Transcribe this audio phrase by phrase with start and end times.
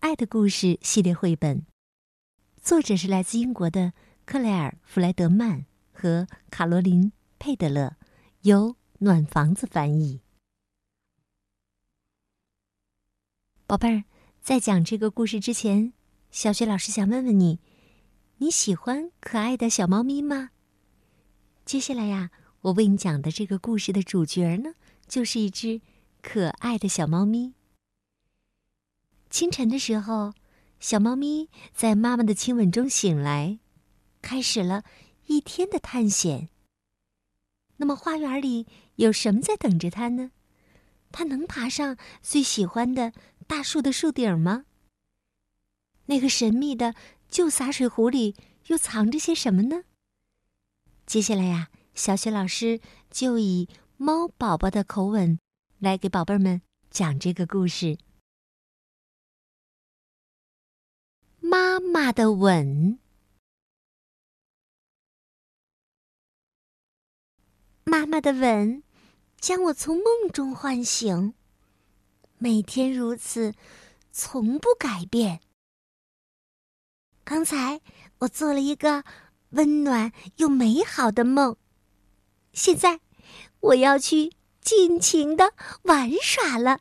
[0.00, 1.64] 爱的故事》系列绘本，
[2.62, 3.92] 作者是来自英国的
[4.24, 7.04] 克莱尔·弗莱德曼和卡罗琳·
[7.38, 7.96] 佩德勒，
[8.42, 10.20] 由暖房子翻译。
[13.66, 14.04] 宝贝儿，
[14.40, 15.92] 在讲这个故事之前，
[16.30, 17.58] 小雪老师想问问你：
[18.38, 20.50] 你喜欢可爱的小猫咪吗？
[21.64, 22.30] 接下来呀。
[22.62, 24.74] 我为你讲的这个故事的主角呢，
[25.06, 25.80] 就是一只
[26.20, 27.54] 可爱的小猫咪。
[29.36, 30.32] 清晨的时候，
[30.80, 33.58] 小猫咪在妈妈的亲吻中醒来，
[34.22, 34.82] 开始了
[35.26, 36.48] 一天的探险。
[37.76, 40.30] 那么，花园里有什么在等着它呢？
[41.12, 43.12] 它能爬上最喜欢的
[43.46, 44.64] 大树的树顶吗？
[46.06, 46.94] 那个神秘的
[47.28, 48.34] 旧洒水壶里
[48.68, 49.82] 又藏着些什么呢？
[51.04, 51.68] 接下来呀。
[51.94, 55.38] 小雪老师就以猫宝宝的口吻
[55.78, 57.98] 来给宝贝们讲这个故事。
[61.48, 62.98] 妈妈的吻，
[67.84, 68.82] 妈妈的吻
[69.38, 71.34] 将我从梦中唤醒，
[72.38, 73.54] 每天如此，
[74.10, 75.40] 从不改变。
[77.22, 77.80] 刚才
[78.18, 79.04] 我做了一个
[79.50, 81.56] 温暖又美好的梦。
[82.52, 82.98] 现在，
[83.60, 86.80] 我要去尽情的玩耍了。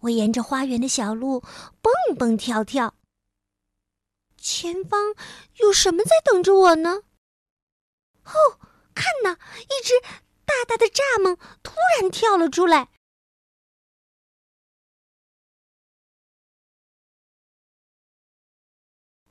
[0.00, 1.40] 我沿着花园的小路
[1.82, 2.94] 蹦蹦跳跳。
[4.36, 5.14] 前方
[5.56, 7.02] 有什么在等着我呢？
[8.24, 8.60] 哦，
[8.94, 10.00] 看呐，一只
[10.44, 12.88] 大大的蚱蜢突然跳了出来。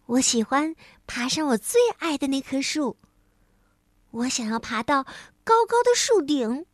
[0.07, 0.75] 我喜欢
[1.05, 2.97] 爬上我最爱的那棵树。
[4.11, 5.03] 我想要爬到
[5.43, 6.65] 高高的树顶。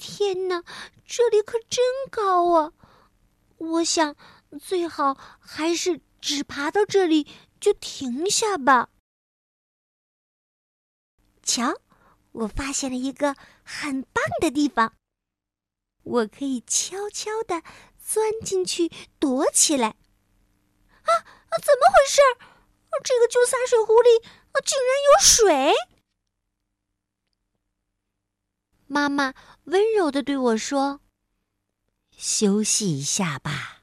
[0.00, 0.64] 天哪，
[1.04, 2.72] 这里可真高啊！
[3.58, 4.16] 我想
[4.58, 7.26] 最好还是只爬到这里
[7.60, 8.88] 就停下吧。
[11.42, 11.78] 瞧，
[12.32, 14.94] 我发现了一个很棒的地方，
[16.02, 17.62] 我可以悄悄的
[18.02, 19.88] 钻进去躲起来。
[19.88, 21.52] 啊啊！
[21.58, 22.22] 怎么回事？
[23.04, 24.08] 这个旧洒水壶里……
[24.64, 25.74] 竟然有水！
[28.86, 29.32] 妈妈
[29.64, 31.00] 温柔的对我说
[32.16, 33.82] ：“休息一下吧。”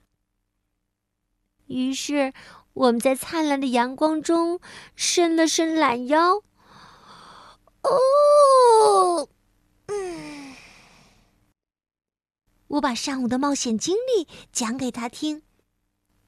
[1.68, 2.34] 于是
[2.74, 4.60] 我们在灿烂的阳光中
[4.96, 6.44] 伸了伸懒腰。
[7.82, 9.30] 哦，
[9.88, 10.56] 嗯，
[12.68, 15.44] 我把上午的冒险经历讲给他听，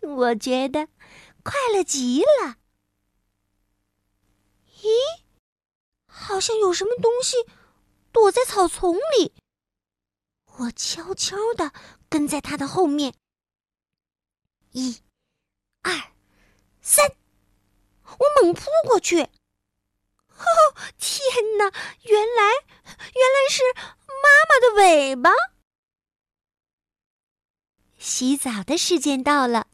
[0.02, 0.88] 我觉得
[1.44, 2.58] 快乐极了。
[4.82, 4.88] 咦，
[6.06, 7.36] 好像有什么东西
[8.12, 9.34] 躲在草丛里。
[10.58, 11.72] 我悄悄的
[12.10, 13.14] 跟在他的后面。
[14.72, 15.02] 一、
[15.82, 15.92] 二、
[16.82, 17.16] 三，
[18.04, 19.22] 我猛扑过去。
[19.22, 20.48] 哦，
[20.98, 21.66] 天哪！
[22.04, 22.44] 原来，
[22.84, 23.64] 原来是
[24.06, 25.32] 妈妈的尾巴。
[27.98, 29.68] 洗澡的时间到了，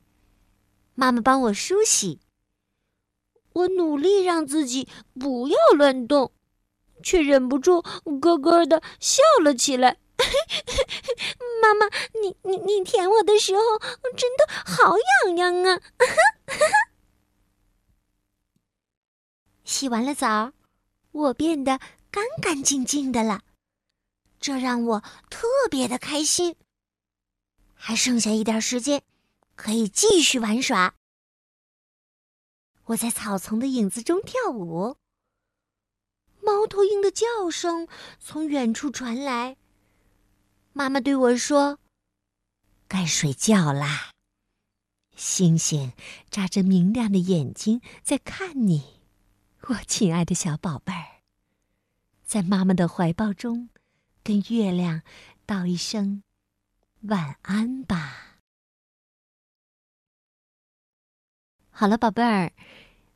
[0.96, 2.20] 妈妈帮我梳洗。
[3.54, 6.34] 我努力让自己不要乱动，
[7.06, 7.84] 却忍不住
[8.20, 9.98] 咯咯的笑了起来。
[11.62, 11.86] 妈妈，
[12.22, 13.62] 你你你舔我的时候
[14.18, 14.96] 真的好
[15.26, 15.82] 痒痒啊！
[19.64, 20.52] 洗完了澡，
[21.12, 21.80] 我变得
[22.10, 23.42] 干干净净的了，
[24.40, 26.56] 这让我特别的开心。
[27.74, 29.04] 还剩下一点时间，
[29.56, 30.96] 可以继续玩耍。
[32.86, 34.98] 我在草丛的影子中跳舞，
[36.46, 37.88] 猫头鹰的叫声
[38.20, 39.58] 从远处传来。
[40.74, 41.80] 妈妈对我说
[42.88, 44.12] ：“该睡觉啦。”
[45.18, 45.94] 星星
[46.30, 49.02] 眨着明亮的眼睛在看你，
[49.62, 51.22] 我亲爱的小宝贝儿，
[52.24, 53.70] 在妈妈的怀抱中，
[54.24, 55.02] 跟月亮
[55.46, 56.22] 道一声
[57.04, 58.40] 晚安吧。
[61.70, 62.52] 好了，宝贝儿，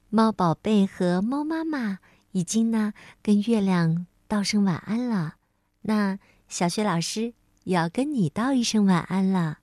[0.10, 2.00] 猫宝贝和猫妈妈
[2.32, 5.36] 已经呢跟月亮道声晚安了。
[5.82, 7.34] 那小雪老师
[7.64, 9.60] 也要跟你道一声晚安了，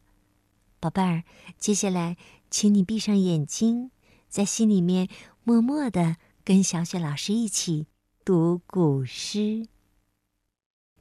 [0.81, 0.91] 宝。
[0.91, 1.25] 贝儿，
[1.59, 2.17] 接下来
[2.51, 3.91] 请你闭上眼睛，
[4.29, 5.09] 在心里面
[5.43, 7.87] 默默的跟小雪老师一起
[8.25, 9.67] 读古诗。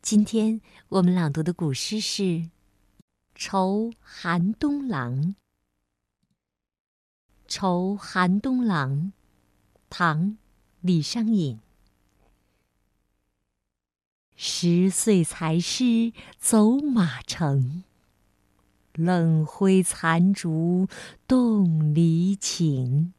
[0.02, 2.24] 今天我们朗读的古诗是
[3.34, 5.14] 《愁寒冬郎》。
[7.48, 8.92] 《愁寒冬郎》，
[9.90, 10.32] 唐·
[10.86, 11.60] 李商隐。
[14.36, 17.84] 十岁才识走马城，
[18.94, 20.88] 冷灰残烛
[21.28, 23.16] 动离情。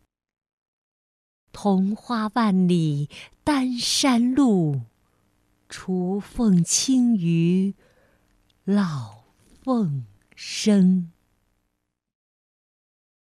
[1.50, 3.10] 桐花万里
[3.42, 4.82] 丹山路。
[5.68, 7.74] 雏凤清于
[8.62, 9.24] 老
[9.64, 11.10] 凤声。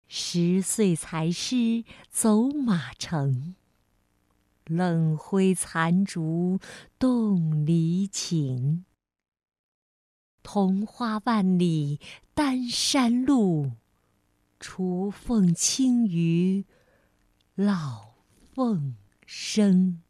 [0.07, 3.55] 十岁才识走马城，
[4.69, 6.59] 冷灰残烛
[6.99, 8.85] 动离情。
[10.43, 11.99] 桐花万里
[12.35, 13.71] 丹山路，
[14.59, 16.65] 雏凤清于
[17.55, 18.13] 老
[18.53, 18.95] 凤
[19.25, 20.03] 声。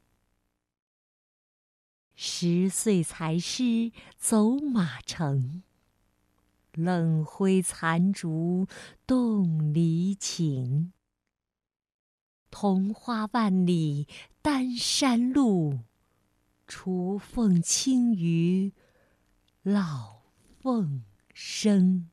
[2.14, 5.64] 十岁才诗走马城，
[6.74, 8.68] 冷灰残烛
[9.08, 10.92] 动离情。
[12.52, 14.08] 桐花万里
[14.42, 15.80] 丹山路，
[16.68, 18.74] 雏凤清于
[19.62, 20.24] 老
[20.60, 21.04] 凤
[21.34, 22.10] 声。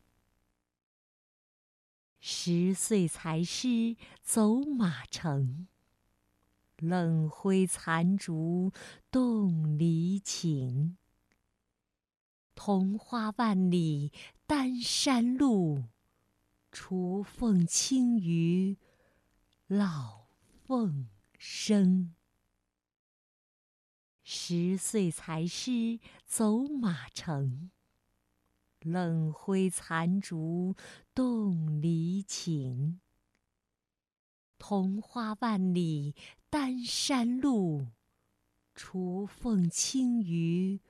[2.20, 5.66] 十岁才识走马城。
[6.78, 8.70] 冷灰残烛
[9.10, 10.98] 动离情。
[12.54, 14.12] 桐花万里
[14.46, 15.84] 丹山路，
[16.70, 18.76] 雏凤清于
[19.66, 20.25] 老
[20.66, 21.06] 凤
[21.38, 22.12] 声。
[24.24, 27.70] 十岁才识走马城，
[28.80, 30.74] 冷灰残烛
[31.14, 33.00] 动离情。
[34.58, 36.16] 桐花万里
[36.50, 37.86] 丹山路，
[38.74, 40.80] 雏凤清于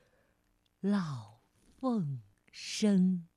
[0.80, 1.40] 老
[1.78, 3.28] 凤声。